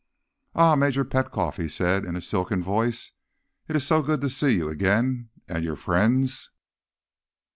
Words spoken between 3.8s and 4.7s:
so good to see you